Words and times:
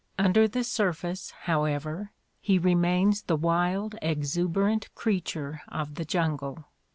Under 0.17 0.47
the 0.47 0.63
surface, 0.63 1.29
however, 1.43 2.09
he 2.39 2.57
remains 2.57 3.21
the 3.21 3.35
wild, 3.35 3.95
exuberant 4.01 4.89
creature 4.95 5.61
of 5.67 5.93
the 5.93 6.05
jungle. 6.05 6.65